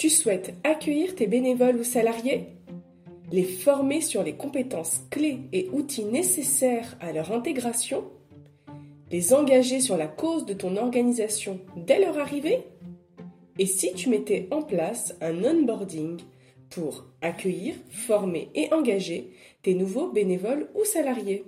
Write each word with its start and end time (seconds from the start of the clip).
Tu 0.00 0.08
souhaites 0.08 0.54
accueillir 0.64 1.14
tes 1.14 1.26
bénévoles 1.26 1.76
ou 1.76 1.84
salariés? 1.84 2.46
Les 3.30 3.42
former 3.42 4.00
sur 4.00 4.22
les 4.22 4.32
compétences 4.32 5.02
clés 5.10 5.40
et 5.52 5.68
outils 5.74 6.06
nécessaires 6.06 6.96
à 7.00 7.12
leur 7.12 7.32
intégration? 7.32 8.04
Les 9.10 9.34
engager 9.34 9.78
sur 9.78 9.98
la 9.98 10.06
cause 10.06 10.46
de 10.46 10.54
ton 10.54 10.78
organisation 10.78 11.60
dès 11.76 12.00
leur 12.00 12.18
arrivée? 12.18 12.62
Et 13.58 13.66
si 13.66 13.92
tu 13.92 14.08
mettais 14.08 14.48
en 14.50 14.62
place 14.62 15.14
un 15.20 15.44
onboarding 15.44 16.18
pour 16.70 17.04
accueillir, 17.20 17.74
former 17.90 18.48
et 18.54 18.72
engager 18.72 19.34
tes 19.60 19.74
nouveaux 19.74 20.10
bénévoles 20.10 20.70
ou 20.74 20.86
salariés? 20.86 21.44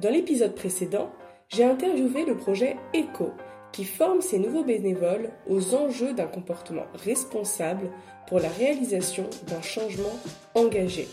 Dans 0.00 0.10
l'épisode 0.10 0.56
précédent, 0.56 1.12
j'ai 1.50 1.62
interviewé 1.62 2.24
le 2.24 2.36
projet 2.36 2.78
ECO 2.96 3.30
qui 3.72 3.84
forme 3.84 4.20
ces 4.20 4.38
nouveaux 4.38 4.64
bénévoles 4.64 5.30
aux 5.48 5.74
enjeux 5.74 6.12
d'un 6.12 6.26
comportement 6.26 6.84
responsable 6.94 7.88
pour 8.28 8.38
la 8.38 8.48
réalisation 8.48 9.28
d'un 9.48 9.62
changement 9.62 10.16
engagé. 10.54 11.08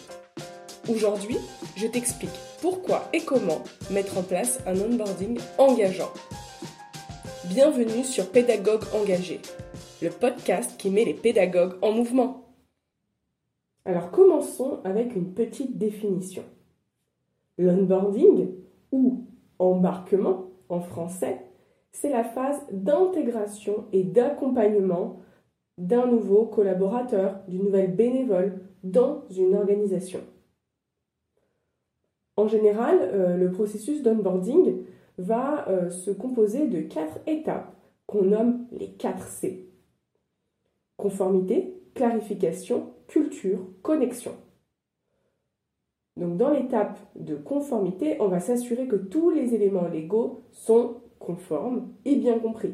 Aujourd'hui, 0.89 1.37
je 1.75 1.87
t'explique 1.87 2.29
pourquoi 2.61 3.07
et 3.13 3.21
comment 3.21 3.63
mettre 3.91 4.17
en 4.17 4.23
place 4.23 4.59
un 4.65 4.79
onboarding 4.79 5.39
engageant. 5.57 6.11
Bienvenue 7.45 8.03
sur 8.03 8.29
Pédagogue 8.29 8.83
engagé, 8.93 9.39
le 10.01 10.09
podcast 10.09 10.75
qui 10.77 10.89
met 10.89 11.05
les 11.05 11.13
pédagogues 11.13 11.77
en 11.81 11.91
mouvement. 11.91 12.45
Alors 13.85 14.11
commençons 14.11 14.81
avec 14.83 15.15
une 15.15 15.33
petite 15.33 15.77
définition. 15.77 16.43
L'onboarding, 17.57 18.49
ou 18.91 19.25
embarquement 19.57 20.51
en 20.69 20.79
français, 20.79 21.48
c'est 21.91 22.09
la 22.09 22.23
phase 22.23 22.61
d'intégration 22.71 23.85
et 23.91 24.03
d'accompagnement 24.03 25.21
d'un 25.77 26.07
nouveau 26.07 26.45
collaborateur, 26.45 27.39
d'une 27.47 27.63
nouvelle 27.63 27.95
bénévole 27.95 28.61
dans 28.83 29.23
une 29.29 29.55
organisation. 29.55 30.19
En 32.35 32.47
général, 32.47 32.99
euh, 33.01 33.37
le 33.37 33.51
processus 33.51 34.01
d'onboarding 34.01 34.83
va 35.17 35.67
euh, 35.67 35.89
se 35.89 36.11
composer 36.11 36.67
de 36.67 36.81
quatre 36.81 37.19
étapes 37.27 37.75
qu'on 38.05 38.23
nomme 38.23 38.65
les 38.71 38.91
4 38.91 39.27
C. 39.27 39.69
Conformité, 40.97 41.81
clarification, 41.95 42.93
culture, 43.07 43.59
connexion. 43.81 44.31
Donc 46.17 46.37
dans 46.37 46.49
l'étape 46.49 46.99
de 47.15 47.35
conformité, 47.35 48.17
on 48.19 48.27
va 48.27 48.39
s'assurer 48.39 48.87
que 48.87 48.95
tous 48.95 49.29
les 49.29 49.55
éléments 49.55 49.87
légaux 49.87 50.41
sont 50.51 51.01
conforme 51.19 51.93
et 52.05 52.15
bien 52.15 52.39
compris. 52.39 52.73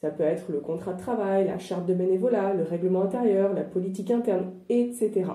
Ça 0.00 0.10
peut 0.10 0.22
être 0.22 0.50
le 0.50 0.60
contrat 0.60 0.94
de 0.94 1.00
travail, 1.00 1.46
la 1.46 1.58
charte 1.58 1.86
de 1.86 1.94
bénévolat, 1.94 2.54
le 2.54 2.62
règlement 2.62 3.02
intérieur, 3.02 3.52
la 3.52 3.64
politique 3.64 4.10
interne, 4.10 4.52
etc. 4.70 5.30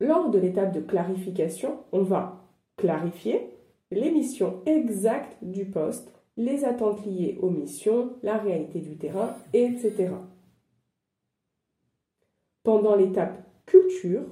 Lors 0.00 0.30
de 0.30 0.38
l'étape 0.38 0.72
de 0.72 0.80
clarification, 0.80 1.78
on 1.92 2.02
va 2.02 2.44
clarifier 2.76 3.50
les 3.90 4.10
missions 4.10 4.62
exactes 4.66 5.36
du 5.42 5.64
poste, 5.64 6.12
les 6.36 6.64
attentes 6.64 7.06
liées 7.06 7.38
aux 7.40 7.50
missions, 7.50 8.10
la 8.22 8.36
réalité 8.36 8.80
du 8.80 8.98
terrain, 8.98 9.34
etc. 9.52 10.10
Pendant 12.62 12.96
l'étape 12.96 13.38
culture, 13.64 14.24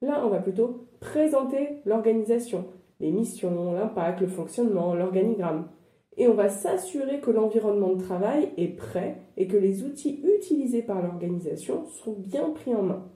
là 0.00 0.22
on 0.24 0.30
va 0.30 0.40
plutôt 0.40 0.88
présenter 1.00 1.82
l'organisation, 1.84 2.66
les 3.00 3.10
missions, 3.10 3.72
l'impact, 3.72 4.20
le 4.20 4.26
fonctionnement, 4.26 4.94
l'organigramme. 4.94 5.68
Et 6.16 6.28
on 6.28 6.34
va 6.34 6.48
s'assurer 6.48 7.20
que 7.20 7.30
l'environnement 7.30 7.94
de 7.94 8.02
travail 8.02 8.50
est 8.56 8.76
prêt 8.76 9.18
et 9.36 9.48
que 9.48 9.56
les 9.56 9.82
outils 9.82 10.22
utilisés 10.22 10.82
par 10.82 11.02
l'organisation 11.02 11.86
sont 11.86 12.14
bien 12.14 12.50
pris 12.50 12.74
en 12.74 12.82
main. 12.82 13.10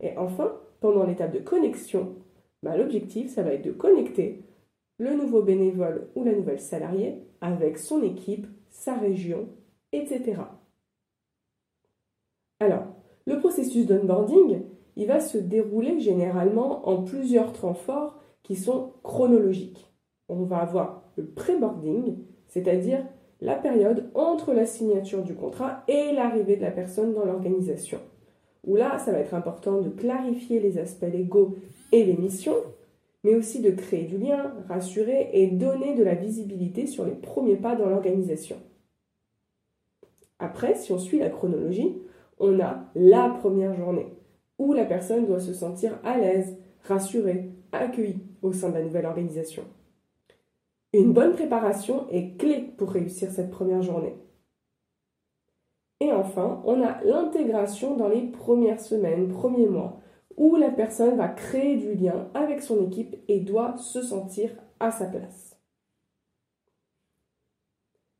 Et 0.00 0.16
enfin, 0.16 0.56
pendant 0.80 1.04
l'étape 1.04 1.32
de 1.32 1.38
connexion, 1.38 2.14
bah, 2.62 2.76
l'objectif, 2.76 3.30
ça 3.30 3.42
va 3.42 3.52
être 3.52 3.64
de 3.64 3.72
connecter 3.72 4.42
le 4.98 5.14
nouveau 5.14 5.42
bénévole 5.42 6.08
ou 6.14 6.24
la 6.24 6.32
nouvelle 6.32 6.60
salariée 6.60 7.18
avec 7.40 7.78
son 7.78 8.02
équipe, 8.02 8.46
sa 8.70 8.94
région, 8.94 9.48
etc. 9.92 10.42
Alors, 12.60 12.86
le 13.26 13.38
processus 13.38 13.86
d'onboarding, 13.86 14.62
il 14.96 15.06
va 15.06 15.20
se 15.20 15.38
dérouler 15.38 16.00
généralement 16.00 16.88
en 16.88 17.02
plusieurs 17.02 17.52
temps 17.52 17.74
forts 17.74 18.20
qui 18.42 18.56
sont 18.56 18.92
chronologiques. 19.02 19.90
On 20.28 20.44
va 20.44 20.58
avoir 20.58 21.02
le 21.16 21.26
pré-boarding, 21.26 22.18
c'est-à-dire 22.48 23.04
la 23.40 23.56
période 23.56 24.10
entre 24.14 24.52
la 24.52 24.66
signature 24.66 25.22
du 25.22 25.34
contrat 25.34 25.82
et 25.88 26.12
l'arrivée 26.12 26.56
de 26.56 26.62
la 26.62 26.70
personne 26.70 27.12
dans 27.12 27.24
l'organisation. 27.24 27.98
Où 28.64 28.76
là, 28.76 28.98
ça 28.98 29.12
va 29.12 29.18
être 29.18 29.34
important 29.34 29.80
de 29.80 29.90
clarifier 29.90 30.60
les 30.60 30.78
aspects 30.78 31.12
légaux 31.12 31.56
et 31.92 32.04
les 32.04 32.16
missions, 32.16 32.56
mais 33.22 33.34
aussi 33.34 33.60
de 33.60 33.70
créer 33.70 34.04
du 34.04 34.18
lien, 34.18 34.54
rassurer 34.68 35.30
et 35.32 35.48
donner 35.48 35.94
de 35.94 36.04
la 36.04 36.14
visibilité 36.14 36.86
sur 36.86 37.04
les 37.04 37.12
premiers 37.12 37.56
pas 37.56 37.74
dans 37.74 37.88
l'organisation. 37.88 38.56
Après, 40.38 40.74
si 40.74 40.92
on 40.92 40.98
suit 40.98 41.18
la 41.18 41.30
chronologie, 41.30 41.98
on 42.38 42.58
a 42.60 42.84
la 42.94 43.28
première 43.28 43.74
journée, 43.74 44.06
où 44.58 44.72
la 44.72 44.84
personne 44.84 45.26
doit 45.26 45.40
se 45.40 45.52
sentir 45.52 45.98
à 46.04 46.18
l'aise, 46.18 46.56
rassurée, 46.84 47.50
accueillie 47.72 48.22
au 48.42 48.52
sein 48.52 48.68
de 48.68 48.74
la 48.74 48.82
nouvelle 48.82 49.06
organisation. 49.06 49.64
Une 50.92 51.12
bonne 51.12 51.32
préparation 51.32 52.08
est 52.10 52.38
clé 52.38 52.72
pour 52.76 52.90
réussir 52.90 53.30
cette 53.32 53.50
première 53.50 53.82
journée. 53.82 54.14
Et 56.00 56.12
enfin, 56.12 56.62
on 56.64 56.82
a 56.82 57.02
l'intégration 57.02 57.96
dans 57.96 58.08
les 58.08 58.22
premières 58.22 58.80
semaines, 58.80 59.28
premiers 59.28 59.68
mois, 59.68 60.00
où 60.36 60.56
la 60.56 60.70
personne 60.70 61.16
va 61.16 61.28
créer 61.28 61.76
du 61.76 61.94
lien 61.94 62.28
avec 62.34 62.62
son 62.62 62.84
équipe 62.86 63.16
et 63.28 63.40
doit 63.40 63.76
se 63.76 64.02
sentir 64.02 64.50
à 64.80 64.90
sa 64.90 65.06
place. 65.06 65.58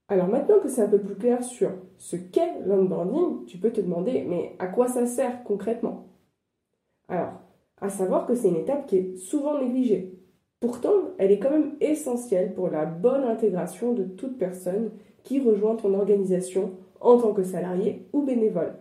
Alors 0.08 0.28
maintenant 0.28 0.60
que 0.60 0.68
c'est 0.68 0.82
un 0.82 0.88
peu 0.88 1.00
plus 1.00 1.16
clair 1.16 1.42
sur 1.42 1.70
ce 1.96 2.16
qu'est 2.16 2.60
l'onboarding, 2.66 3.46
tu 3.46 3.58
peux 3.58 3.72
te 3.72 3.80
demander 3.80 4.24
mais 4.24 4.54
à 4.58 4.66
quoi 4.66 4.86
ça 4.86 5.06
sert 5.06 5.42
concrètement? 5.44 6.13
Alors, 7.08 7.40
à 7.80 7.88
savoir 7.88 8.26
que 8.26 8.34
c'est 8.34 8.48
une 8.48 8.56
étape 8.56 8.86
qui 8.86 8.96
est 8.96 9.16
souvent 9.16 9.58
négligée. 9.58 10.18
Pourtant, 10.60 11.12
elle 11.18 11.30
est 11.30 11.38
quand 11.38 11.50
même 11.50 11.74
essentielle 11.80 12.54
pour 12.54 12.68
la 12.68 12.86
bonne 12.86 13.24
intégration 13.24 13.92
de 13.92 14.04
toute 14.04 14.38
personne 14.38 14.90
qui 15.22 15.40
rejoint 15.40 15.76
ton 15.76 15.92
organisation 15.94 16.72
en 17.00 17.18
tant 17.18 17.34
que 17.34 17.42
salarié 17.42 18.08
ou 18.12 18.22
bénévole. 18.22 18.74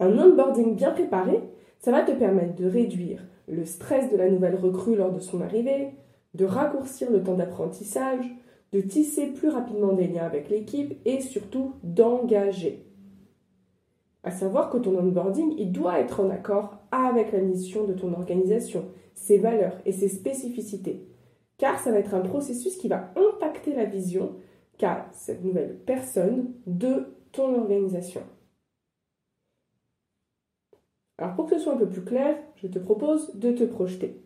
Un 0.00 0.18
onboarding 0.18 0.74
bien 0.74 0.90
préparé, 0.90 1.40
ça 1.78 1.90
va 1.90 2.02
te 2.02 2.12
permettre 2.12 2.54
de 2.54 2.66
réduire 2.66 3.22
le 3.48 3.64
stress 3.64 4.10
de 4.10 4.16
la 4.16 4.30
nouvelle 4.30 4.56
recrue 4.56 4.96
lors 4.96 5.12
de 5.12 5.20
son 5.20 5.42
arrivée, 5.42 5.90
de 6.34 6.44
raccourcir 6.44 7.10
le 7.10 7.22
temps 7.22 7.34
d'apprentissage, 7.34 8.24
de 8.72 8.80
tisser 8.80 9.26
plus 9.26 9.48
rapidement 9.48 9.92
des 9.92 10.06
liens 10.06 10.24
avec 10.24 10.48
l'équipe 10.48 10.96
et 11.04 11.20
surtout 11.20 11.74
d'engager. 11.82 12.86
À 14.24 14.30
savoir 14.30 14.70
que 14.70 14.78
ton 14.78 14.96
onboarding, 14.96 15.54
il 15.58 15.72
doit 15.72 15.98
être 15.98 16.20
en 16.20 16.30
accord 16.30 16.76
avec 16.92 17.32
la 17.32 17.40
mission 17.40 17.84
de 17.84 17.92
ton 17.92 18.12
organisation, 18.12 18.84
ses 19.14 19.38
valeurs 19.38 19.76
et 19.84 19.92
ses 19.92 20.08
spécificités. 20.08 21.08
Car 21.58 21.80
ça 21.80 21.90
va 21.90 21.98
être 21.98 22.14
un 22.14 22.20
processus 22.20 22.76
qui 22.76 22.88
va 22.88 23.12
impacter 23.16 23.74
la 23.74 23.84
vision 23.84 24.36
qu'a 24.78 25.06
cette 25.12 25.44
nouvelle 25.44 25.78
personne 25.84 26.52
de 26.66 27.14
ton 27.32 27.58
organisation. 27.58 28.22
Alors 31.18 31.34
pour 31.34 31.46
que 31.46 31.56
ce 31.56 31.64
soit 31.64 31.74
un 31.74 31.78
peu 31.78 31.88
plus 31.88 32.04
clair, 32.04 32.36
je 32.56 32.66
te 32.66 32.78
propose 32.78 33.34
de 33.34 33.52
te 33.52 33.64
projeter. 33.64 34.22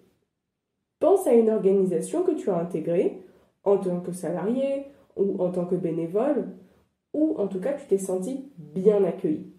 Pense 0.98 1.26
à 1.26 1.34
une 1.34 1.50
organisation 1.50 2.22
que 2.22 2.32
tu 2.32 2.50
as 2.50 2.56
intégrée 2.56 3.22
en 3.64 3.78
tant 3.78 4.00
que 4.00 4.12
salarié 4.12 4.86
ou 5.16 5.42
en 5.42 5.50
tant 5.50 5.66
que 5.66 5.74
bénévole, 5.74 6.48
ou 7.12 7.34
en 7.38 7.48
tout 7.48 7.60
cas 7.60 7.74
tu 7.74 7.86
t'es 7.86 7.98
senti 7.98 8.50
bien 8.56 9.04
accueilli. 9.04 9.55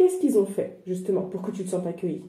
Qu'est-ce 0.00 0.18
qu'ils 0.18 0.38
ont 0.38 0.46
fait, 0.46 0.80
justement, 0.86 1.28
pour 1.28 1.42
que 1.42 1.50
tu 1.50 1.62
te 1.62 1.68
sentes 1.68 1.86
accueilli 1.86 2.24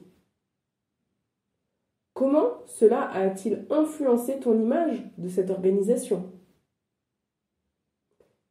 Comment 2.12 2.66
cela 2.66 3.10
a-t-il 3.10 3.66
influencé 3.70 4.38
ton 4.38 4.60
image 4.60 5.02
de 5.16 5.26
cette 5.26 5.48
organisation? 5.48 6.30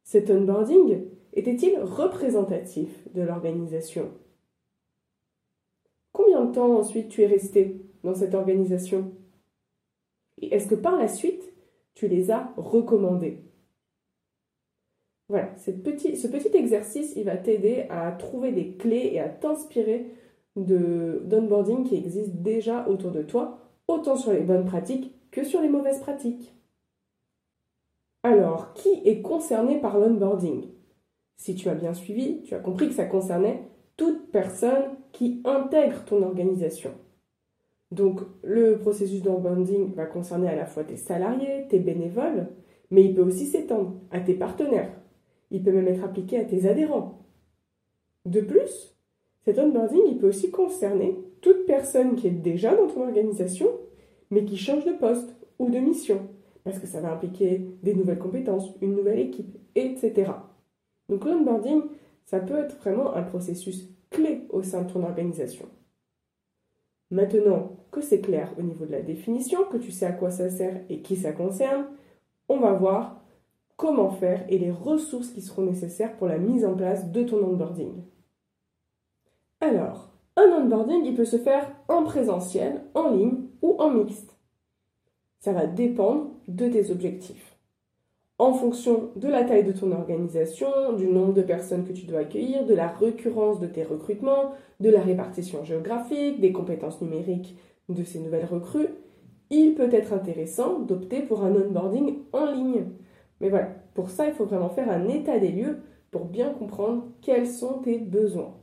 Cet 0.02 0.28
onboarding 0.28 1.04
était-il 1.34 1.78
représentatif 1.78 2.90
de 3.14 3.22
l'organisation? 3.22 4.10
Combien 6.10 6.44
de 6.44 6.52
temps 6.52 6.76
ensuite 6.76 7.08
tu 7.08 7.22
es 7.22 7.26
resté 7.28 7.80
dans 8.02 8.16
cette 8.16 8.34
organisation? 8.34 9.12
Et 10.38 10.52
est-ce 10.52 10.66
que 10.66 10.74
par 10.74 10.96
la 10.96 11.06
suite, 11.06 11.54
tu 11.94 12.08
les 12.08 12.32
as 12.32 12.52
recommandés? 12.56 13.51
Voilà, 15.32 15.48
ce 15.56 15.70
petit 15.70 16.56
exercice, 16.56 17.14
il 17.16 17.24
va 17.24 17.38
t'aider 17.38 17.86
à 17.88 18.12
trouver 18.12 18.52
des 18.52 18.76
clés 18.76 19.08
et 19.14 19.18
à 19.18 19.30
t'inspirer 19.30 20.10
d'onboarding 20.56 21.84
qui 21.84 21.96
existent 21.96 22.36
déjà 22.38 22.86
autour 22.86 23.12
de 23.12 23.22
toi, 23.22 23.58
autant 23.88 24.14
sur 24.14 24.34
les 24.34 24.42
bonnes 24.42 24.66
pratiques 24.66 25.10
que 25.30 25.42
sur 25.42 25.62
les 25.62 25.70
mauvaises 25.70 26.00
pratiques. 26.00 26.54
Alors, 28.22 28.74
qui 28.74 28.90
est 29.06 29.22
concerné 29.22 29.80
par 29.80 29.98
l'onboarding? 29.98 30.66
Si 31.38 31.54
tu 31.54 31.70
as 31.70 31.74
bien 31.74 31.94
suivi, 31.94 32.42
tu 32.42 32.54
as 32.54 32.58
compris 32.58 32.88
que 32.88 32.94
ça 32.94 33.06
concernait 33.06 33.62
toute 33.96 34.30
personne 34.30 34.84
qui 35.12 35.40
intègre 35.46 36.04
ton 36.04 36.22
organisation. 36.22 36.90
Donc, 37.90 38.20
le 38.42 38.76
processus 38.76 39.22
d'onboarding 39.22 39.94
va 39.94 40.04
concerner 40.04 40.48
à 40.48 40.56
la 40.56 40.66
fois 40.66 40.84
tes 40.84 40.98
salariés, 40.98 41.66
tes 41.70 41.78
bénévoles, 41.78 42.48
mais 42.90 43.02
il 43.02 43.14
peut 43.14 43.22
aussi 43.22 43.46
s'étendre 43.46 43.94
à 44.10 44.20
tes 44.20 44.34
partenaires. 44.34 44.92
Il 45.52 45.62
peut 45.62 45.70
même 45.70 45.86
être 45.86 46.02
appliqué 46.02 46.38
à 46.38 46.44
tes 46.44 46.66
adhérents. 46.66 47.20
De 48.24 48.40
plus, 48.40 48.96
cet 49.44 49.58
onboarding, 49.58 50.02
il 50.08 50.18
peut 50.18 50.28
aussi 50.28 50.50
concerner 50.50 51.18
toute 51.40 51.66
personne 51.66 52.16
qui 52.16 52.26
est 52.28 52.30
déjà 52.30 52.74
dans 52.74 52.86
ton 52.86 53.02
organisation, 53.02 53.68
mais 54.30 54.44
qui 54.44 54.56
change 54.56 54.84
de 54.84 54.92
poste 54.92 55.36
ou 55.58 55.70
de 55.70 55.78
mission, 55.78 56.28
parce 56.64 56.78
que 56.78 56.86
ça 56.86 57.00
va 57.00 57.12
impliquer 57.12 57.68
des 57.82 57.94
nouvelles 57.94 58.18
compétences, 58.18 58.72
une 58.80 58.96
nouvelle 58.96 59.18
équipe, 59.18 59.56
etc. 59.74 60.32
Donc 61.08 61.24
l'onboarding, 61.24 61.82
ça 62.24 62.40
peut 62.40 62.58
être 62.58 62.76
vraiment 62.78 63.14
un 63.14 63.22
processus 63.22 63.88
clé 64.10 64.46
au 64.50 64.62
sein 64.62 64.82
de 64.82 64.92
ton 64.92 65.02
organisation. 65.02 65.66
Maintenant 67.10 67.76
que 67.90 68.00
c'est 68.00 68.20
clair 68.20 68.54
au 68.58 68.62
niveau 68.62 68.86
de 68.86 68.92
la 68.92 69.02
définition, 69.02 69.64
que 69.64 69.76
tu 69.76 69.90
sais 69.90 70.06
à 70.06 70.12
quoi 70.12 70.30
ça 70.30 70.48
sert 70.48 70.80
et 70.88 71.02
qui 71.02 71.16
ça 71.16 71.32
concerne, 71.32 71.86
on 72.48 72.58
va 72.58 72.72
voir 72.72 73.21
comment 73.82 74.10
faire 74.10 74.44
et 74.48 74.58
les 74.58 74.70
ressources 74.70 75.30
qui 75.30 75.42
seront 75.42 75.64
nécessaires 75.64 76.16
pour 76.16 76.28
la 76.28 76.38
mise 76.38 76.64
en 76.64 76.72
place 76.72 77.10
de 77.10 77.24
ton 77.24 77.38
onboarding. 77.38 78.04
Alors, 79.60 80.12
un 80.36 80.44
onboarding, 80.52 81.04
il 81.04 81.16
peut 81.16 81.24
se 81.24 81.36
faire 81.36 81.68
en 81.88 82.04
présentiel, 82.04 82.84
en 82.94 83.10
ligne 83.10 83.40
ou 83.60 83.74
en 83.80 83.90
mixte. 83.90 84.38
Ça 85.40 85.52
va 85.52 85.66
dépendre 85.66 86.30
de 86.46 86.68
tes 86.68 86.92
objectifs. 86.92 87.56
En 88.38 88.52
fonction 88.54 89.10
de 89.16 89.26
la 89.26 89.42
taille 89.42 89.64
de 89.64 89.72
ton 89.72 89.90
organisation, 89.90 90.92
du 90.96 91.08
nombre 91.08 91.32
de 91.32 91.42
personnes 91.42 91.84
que 91.84 91.92
tu 91.92 92.06
dois 92.06 92.20
accueillir, 92.20 92.64
de 92.64 92.74
la 92.74 92.86
récurrence 92.86 93.58
de 93.58 93.66
tes 93.66 93.82
recrutements, 93.82 94.52
de 94.78 94.90
la 94.90 95.00
répartition 95.00 95.64
géographique, 95.64 96.40
des 96.40 96.52
compétences 96.52 97.02
numériques 97.02 97.56
de 97.88 98.04
ces 98.04 98.20
nouvelles 98.20 98.46
recrues, 98.48 98.90
il 99.50 99.74
peut 99.74 99.92
être 99.92 100.12
intéressant 100.12 100.78
d'opter 100.78 101.22
pour 101.22 101.42
un 101.42 101.50
onboarding 101.50 102.18
en 102.32 102.46
ligne. 102.46 102.84
Mais 103.42 103.50
voilà, 103.50 103.70
pour 103.94 104.08
ça, 104.08 104.26
il 104.28 104.32
faut 104.32 104.46
vraiment 104.46 104.70
faire 104.70 104.90
un 104.90 105.08
état 105.08 105.38
des 105.38 105.50
lieux 105.50 105.80
pour 106.12 106.26
bien 106.26 106.50
comprendre 106.54 107.08
quels 107.20 107.48
sont 107.48 107.80
tes 107.80 107.98
besoins. 107.98 108.54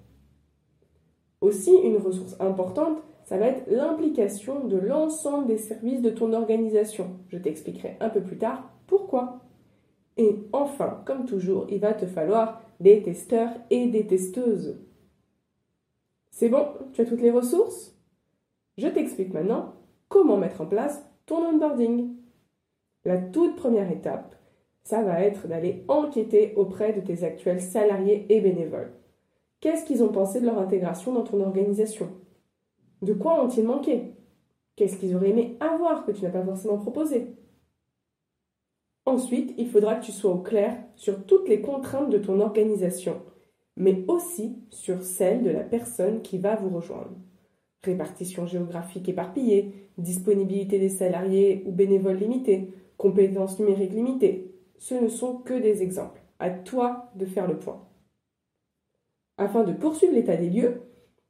Aussi, 1.42 1.76
une 1.76 1.98
ressource 1.98 2.36
importante, 2.40 2.98
ça 3.26 3.38
va 3.38 3.48
être 3.48 3.70
l'implication 3.70 4.66
de 4.66 4.78
l'ensemble 4.78 5.48
des 5.48 5.58
services 5.58 6.02
de 6.02 6.10
ton 6.10 6.34
organisation. 6.34 7.12
Je 7.28 7.38
t'expliquerai 7.38 7.98
un 8.00 8.10
peu 8.10 8.22
plus 8.22 8.38
tard 8.38 8.72
pourquoi. 8.88 9.42
Et 10.18 10.36
enfin, 10.54 11.04
comme 11.06 11.26
toujours, 11.26 11.68
il 11.70 11.80
va 11.80 11.94
te 11.94 12.06
falloir 12.06 12.62
des 12.80 13.04
testeurs 13.04 13.52
et 13.70 13.88
des 13.88 14.08
testeuses. 14.08 14.80
C'est 16.32 16.50
bon, 16.50 16.68
tu 16.94 17.02
as 17.02 17.06
toutes 17.06 17.22
les 17.22 17.32
ressources? 17.32 17.96
Je 18.78 18.88
t'explique 18.88 19.34
maintenant 19.34 19.74
comment 20.08 20.38
mettre 20.38 20.62
en 20.62 20.66
place 20.66 21.06
ton 21.26 21.46
onboarding. 21.46 22.16
La 23.04 23.18
toute 23.18 23.58
première 23.58 23.92
étape, 23.92 24.36
ça 24.90 25.04
va 25.04 25.22
être 25.22 25.48
d'aller 25.48 25.84
enquêter 25.88 26.54
auprès 26.56 26.94
de 26.94 27.00
tes 27.00 27.24
actuels 27.24 27.62
salariés 27.62 28.26
et 28.30 28.42
bénévoles. 28.42 28.92
Qu'est-ce 29.60 29.86
qu'ils 29.86 30.02
ont 30.02 30.12
pensé 30.12 30.42
de 30.42 30.48
leur 30.48 30.58
intégration 30.58 31.14
dans 31.14 31.22
ton 31.22 31.42
organisation? 31.42 32.10
De 33.04 33.14
quoi 33.14 33.44
ont-ils 33.44 33.64
manqué? 33.64 34.16
Qu'est-ce 34.76 34.98
qu'ils 34.98 35.16
auraient 35.16 35.30
aimé 35.30 35.58
avoir 35.60 36.08
que 36.08 36.12
tu 36.12 36.24
n'as 36.24 36.32
pas 36.32 36.44
forcément 36.44 36.80
proposé? 36.80 37.28
Ensuite, 39.06 39.54
il 39.60 39.70
faudra 39.70 39.94
que 39.94 40.06
tu 40.06 40.12
sois 40.12 40.32
au 40.32 40.40
clair 40.40 40.76
sur 40.96 41.24
toutes 41.24 41.48
les 41.48 41.62
contraintes 41.62 42.10
de 42.10 42.18
ton 42.18 42.40
organisation, 42.40 43.22
mais 43.78 44.04
aussi 44.08 44.58
sur 44.72 45.04
celles 45.04 45.44
de 45.44 45.52
la 45.52 45.64
personne 45.64 46.24
qui 46.24 46.40
va 46.40 46.56
vous 46.56 46.76
rejoindre. 46.76 47.16
Répartition 47.84 48.48
géographique 48.48 49.08
éparpillée, 49.08 49.92
disponibilité 50.00 50.80
des 50.80 50.90
salariés 50.90 51.62
ou 51.68 51.72
bénévoles 51.72 52.18
limités, 52.18 52.74
compétences 52.98 53.60
numériques 53.60 53.94
limitées. 53.94 54.49
Ce 54.80 54.96
ne 54.96 55.10
sont 55.10 55.38
que 55.38 55.54
des 55.54 55.84
exemples. 55.84 56.22
À 56.40 56.50
toi 56.50 57.12
de 57.16 57.26
faire 57.26 57.48
le 57.48 57.60
point. 57.60 57.86
Afin 59.38 59.64
de 59.64 59.74
poursuivre 59.74 60.14
l'état 60.14 60.38
des 60.38 60.50
lieux, 60.50 60.82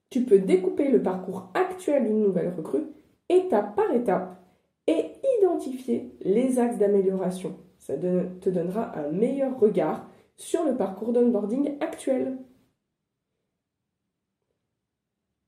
tu 0.09 0.23
peux 0.23 0.39
découper 0.39 0.89
le 0.89 1.01
parcours 1.01 1.51
actuel 1.53 2.05
d'une 2.05 2.21
nouvelle 2.21 2.53
recrue 2.55 2.85
étape 3.27 3.75
par 3.75 3.91
étape 3.93 4.41
et 4.87 5.11
identifier 5.39 6.15
les 6.21 6.59
axes 6.59 6.77
d'amélioration. 6.77 7.57
Ça 7.77 7.95
te 7.97 8.49
donnera 8.49 8.97
un 8.97 9.09
meilleur 9.09 9.59
regard 9.59 10.09
sur 10.35 10.63
le 10.63 10.75
parcours 10.75 11.13
d'onboarding 11.13 11.77
actuel. 11.79 12.37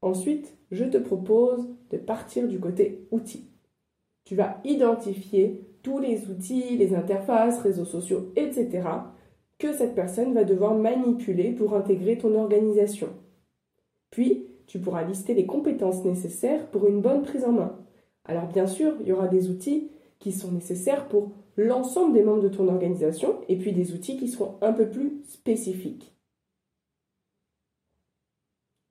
Ensuite, 0.02 0.58
je 0.72 0.86
te 0.86 0.98
propose 0.98 1.68
de 1.92 1.98
partir 1.98 2.48
du 2.48 2.60
côté 2.60 3.08
outils. 3.12 3.50
Tu 4.24 4.36
vas 4.36 4.60
identifier 4.64 5.71
tous 5.82 6.00
les 6.00 6.30
outils, 6.30 6.78
les 6.78 6.94
interfaces, 6.96 7.60
réseaux 7.60 7.86
sociaux, 7.86 8.32
etc 8.36 8.82
que 9.62 9.74
cette 9.74 9.94
personne 9.94 10.34
va 10.34 10.44
devoir 10.44 10.74
manipuler 10.74 11.52
pour 11.52 11.76
intégrer 11.76 12.18
ton 12.18 12.34
organisation. 12.36 13.10
Puis, 14.10 14.48
tu 14.66 14.80
pourras 14.80 15.04
lister 15.04 15.36
les 15.36 15.46
compétences 15.46 16.04
nécessaires 16.04 16.66
pour 16.72 16.88
une 16.88 17.02
bonne 17.02 17.22
prise 17.22 17.46
en 17.46 17.52
main. 17.52 17.78
Alors 18.26 18.48
bien 18.48 18.66
sûr, 18.66 18.96
il 19.02 19.08
y 19.08 19.12
aura 19.12 19.28
des 19.28 19.50
outils 19.50 19.92
qui 20.18 20.32
sont 20.32 20.52
nécessaires 20.52 21.08
pour 21.08 21.32
l'ensemble 21.58 22.14
des 22.14 22.24
membres 22.24 22.42
de 22.42 22.50
ton 22.50 22.68
organisation 22.70 23.42
et 23.50 23.58
puis 23.58 23.72
des 23.72 23.94
outils 23.94 24.18
qui 24.18 24.30
seront 24.30 24.56
un 24.62 24.74
peu 24.74 24.90
plus 24.90 25.22
spécifiques. 25.28 26.16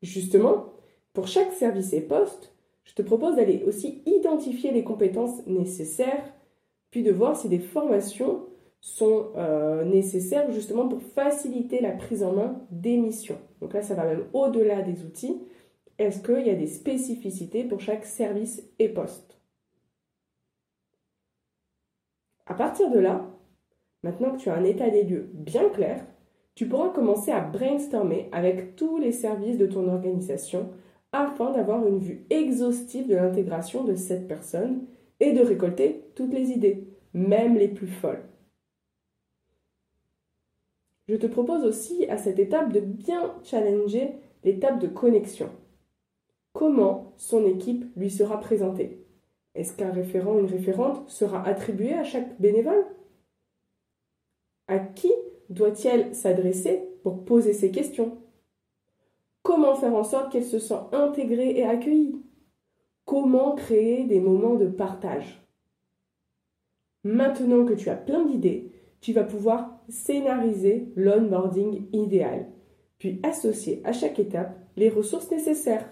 Justement, 0.03 0.67
pour 1.13 1.27
chaque 1.27 1.53
service 1.53 1.93
et 1.93 2.01
poste, 2.01 2.55
je 2.85 2.95
te 2.95 3.03
propose 3.03 3.37
d'aller 3.37 3.65
aussi 3.67 4.03
identifier 4.07 4.71
les 4.71 4.85
compétences 4.85 5.45
nécessaires, 5.47 6.33
puis 6.91 7.03
de 7.03 7.13
voir 7.13 7.37
si 7.37 7.49
des 7.49 7.59
formations 7.59 8.47
sont 8.81 9.33
euh, 9.37 9.85
nécessaires 9.85 10.51
justement 10.53 10.89
pour 10.89 11.03
faciliter 11.03 11.81
la 11.81 11.93
prise 11.93 12.23
en 12.23 12.33
main 12.33 12.61
des 12.71 12.97
missions. 12.97 13.39
Donc 13.61 13.75
là, 13.75 13.83
ça 13.83 13.95
va 13.95 14.05
même 14.05 14.25
au-delà 14.33 14.83
des 14.83 15.05
outils. 15.05 15.43
Est-ce 15.99 16.23
qu'il 16.23 16.47
y 16.47 16.51
a 16.51 16.55
des 16.55 16.67
spécificités 16.67 17.65
pour 17.65 17.81
chaque 17.81 18.07
service 18.07 18.63
et 18.79 18.89
poste? 18.89 19.39
À 22.47 22.55
partir 22.55 22.91
de 22.91 22.99
là, 22.99 23.31
maintenant 24.03 24.33
que 24.33 24.39
tu 24.39 24.49
as 24.49 24.55
un 24.55 24.65
état 24.65 24.89
des 24.89 25.05
lieux 25.05 25.31
bien 25.35 25.69
clair, 25.69 26.05
tu 26.55 26.67
pourras 26.67 26.89
commencer 26.89 27.31
à 27.31 27.41
brainstormer 27.41 28.29
avec 28.33 28.77
tous 28.77 28.99
les 28.99 29.13
services 29.13 29.59
de 29.59 29.67
ton 29.67 29.89
organisation 29.89 30.71
afin 31.13 31.53
d'avoir 31.53 31.87
une 31.87 31.99
vue 31.99 32.27
exhaustive 32.31 33.09
de 33.09 33.17
l'intégration 33.17 33.85
de 33.85 33.95
cette 33.95 34.27
personne 34.27 34.87
et 35.21 35.33
de 35.33 35.41
récolter 35.41 36.05
toutes 36.15 36.33
les 36.33 36.51
idées, 36.51 36.89
même 37.13 37.57
les 37.57 37.69
plus 37.69 37.87
folles. 37.87 38.25
Je 41.09 41.17
te 41.17 41.27
propose 41.27 41.65
aussi 41.65 42.07
à 42.07 42.17
cette 42.17 42.39
étape 42.39 42.73
de 42.73 42.81
bien 42.81 43.35
challenger 43.43 44.15
l'étape 44.45 44.79
de 44.79 44.87
connexion. 44.87 45.51
Comment 46.53 47.13
son 47.17 47.45
équipe 47.47 47.85
lui 47.97 48.11
sera 48.11 48.41
présentée? 48.41 49.05
Est-ce 49.55 49.77
qu'un 49.77 49.91
référent 49.91 50.35
ou 50.35 50.41
une 50.41 50.47
référente 50.47 51.09
sera 51.11 51.47
attribué 51.47 51.95
à 51.95 52.05
chaque 52.05 52.41
bénévole? 52.41 52.87
À 54.69 54.79
qui 54.79 55.11
doit-elle 55.49 56.15
s'adresser 56.15 56.89
pour 57.03 57.25
poser 57.25 57.53
ses 57.53 57.71
questions? 57.73 58.19
Comment 59.43 59.75
faire 59.75 59.95
en 59.95 60.05
sorte 60.05 60.31
qu'elle 60.31 60.45
se 60.45 60.61
sent 60.61 60.79
intégrée 60.93 61.59
et 61.59 61.65
accueillie? 61.65 62.23
Comment 63.11 63.57
créer 63.57 64.05
des 64.05 64.21
moments 64.21 64.55
de 64.55 64.69
partage 64.69 65.45
Maintenant 67.03 67.65
que 67.65 67.73
tu 67.73 67.91
as 67.91 67.97
plein 67.97 68.25
d'idées, 68.25 68.71
tu 69.01 69.13
vas 69.13 69.25
pouvoir 69.25 69.81
scénariser 69.89 70.93
l'onboarding 70.95 71.89
idéal, 71.93 72.47
puis 72.99 73.19
associer 73.25 73.83
à 73.83 73.91
chaque 73.91 74.21
étape 74.21 74.57
les 74.77 74.89
ressources 74.89 75.29
nécessaires. 75.33 75.91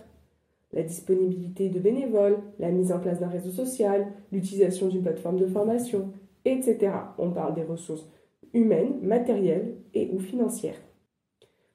La 0.72 0.84
disponibilité 0.84 1.70
de 1.70 1.80
bénévoles, 1.80 2.38
la 2.60 2.70
mise 2.70 2.92
en 2.92 3.00
place 3.00 3.18
d'un 3.18 3.26
réseau 3.26 3.50
social, 3.50 4.12
l'utilisation 4.30 4.86
d'une 4.86 5.02
plateforme 5.02 5.40
de 5.40 5.46
formation, 5.46 6.12
etc. 6.44 6.92
On 7.18 7.32
parle 7.32 7.54
des 7.54 7.64
ressources 7.64 8.08
humaines, 8.54 9.00
matérielles 9.02 9.74
et 9.92 10.08
ou 10.12 10.20
financières. 10.20 10.80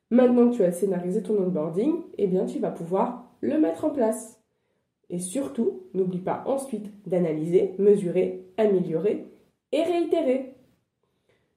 Maintenant 0.10 0.52
que 0.52 0.56
tu 0.56 0.64
as 0.64 0.72
scénarisé 0.72 1.22
ton 1.22 1.38
onboarding, 1.38 1.96
eh 2.18 2.28
bien 2.28 2.46
tu 2.46 2.60
vas 2.60 2.72
pouvoir 2.72 3.36
le 3.42 3.60
mettre 3.60 3.84
en 3.84 3.90
place. 3.90 4.40
Et 5.14 5.20
surtout, 5.20 5.84
n'oublie 5.94 6.22
pas 6.22 6.44
ensuite 6.48 6.92
d'analyser, 7.08 7.76
mesurer, 7.78 8.48
améliorer 8.58 9.28
et 9.72 9.84
réitérer. 9.84 10.56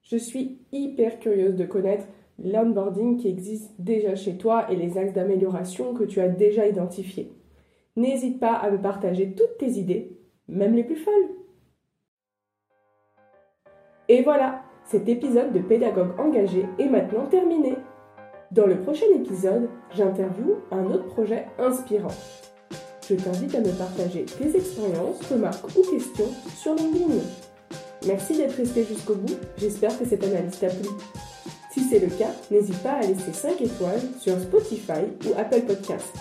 Je 0.03 0.15
suis 0.15 0.59
hyper 0.71 1.17
curieuse 1.17 1.55
de 1.55 1.65
connaître 1.65 2.05
l'onboarding 2.37 3.17
qui 3.17 3.27
existe 3.27 3.73
déjà 3.79 4.13
chez 4.13 4.37
toi 4.37 4.71
et 4.71 4.75
les 4.75 4.99
axes 4.99 5.13
d'amélioration 5.13 5.95
que 5.95 6.03
tu 6.03 6.21
as 6.21 6.29
déjà 6.29 6.67
identifiés. 6.67 7.31
N'hésite 7.95 8.39
pas 8.39 8.53
à 8.53 8.69
me 8.69 8.79
partager 8.79 9.33
toutes 9.33 9.57
tes 9.57 9.71
idées, 9.71 10.15
même 10.47 10.75
les 10.75 10.83
plus 10.83 10.95
folles. 10.95 11.29
Et 14.07 14.21
voilà, 14.21 14.61
cet 14.83 15.09
épisode 15.09 15.51
de 15.51 15.59
Pédagogue 15.61 16.19
engagé 16.19 16.67
est 16.77 16.89
maintenant 16.89 17.25
terminé. 17.25 17.73
Dans 18.51 18.67
le 18.67 18.79
prochain 18.81 19.07
épisode, 19.15 19.67
j'interviewe 19.95 20.61
un 20.69 20.85
autre 20.91 21.07
projet 21.07 21.47
inspirant. 21.57 22.13
Je 23.09 23.15
t'invite 23.15 23.55
à 23.55 23.61
me 23.61 23.71
partager 23.71 24.25
tes 24.25 24.57
expériences, 24.57 25.21
remarques 25.31 25.65
ou 25.77 25.81
questions 25.81 26.29
sur 26.61 26.75
LinkedIn. 26.75 27.21
Merci 28.05 28.35
d'être 28.35 28.57
resté 28.57 28.83
jusqu'au 28.83 29.15
bout, 29.15 29.37
j'espère 29.57 29.97
que 29.97 30.05
cette 30.05 30.23
analyse 30.23 30.59
t'a 30.59 30.67
plu. 30.67 30.89
Si 31.71 31.83
c'est 31.89 31.99
le 31.99 32.07
cas, 32.07 32.31
n'hésite 32.51 32.77
pas 32.79 32.93
à 32.93 33.01
laisser 33.01 33.31
5 33.31 33.61
étoiles 33.61 34.01
sur 34.19 34.37
Spotify 34.39 35.05
ou 35.25 35.39
Apple 35.39 35.61
Podcasts. 35.61 36.13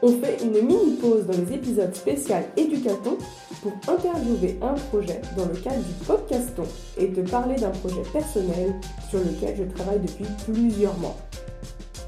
On 0.00 0.08
fait 0.20 0.42
une 0.42 0.66
mini 0.66 0.96
pause 0.96 1.26
dans 1.26 1.36
les 1.36 1.56
épisodes 1.56 1.94
spéciaux 1.94 2.36
Éducaton 2.56 3.18
pour 3.62 3.72
interviewer 3.88 4.58
un 4.62 4.74
projet 4.74 5.20
dans 5.36 5.44
le 5.44 5.54
cadre 5.54 5.82
du 5.82 5.92
podcaston 6.06 6.64
et 6.98 7.12
te 7.12 7.20
parler 7.20 7.56
d'un 7.56 7.70
projet 7.70 8.02
personnel 8.12 8.74
sur 9.10 9.20
lequel 9.20 9.56
je 9.58 9.74
travaille 9.74 10.00
depuis 10.00 10.26
plusieurs 10.46 10.98
mois. 10.98 11.16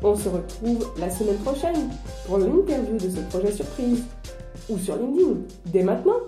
On 0.02 0.16
se 0.16 0.28
retrouve 0.28 0.86
la 0.98 1.10
semaine 1.10 1.38
prochaine 1.38 1.90
pour 2.26 2.38
l'interview 2.38 2.96
de 2.98 3.10
ce 3.10 3.20
projet 3.30 3.52
surprise 3.52 4.02
ou 4.68 4.78
sur 4.78 4.96
LinkedIn 4.96 5.40
dès 5.66 5.82
maintenant. 5.82 6.20